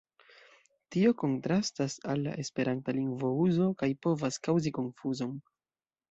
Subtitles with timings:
[0.93, 5.37] Tio kontrastas al la esperanta lingvouzo kaj povas kaŭzi konfuzon.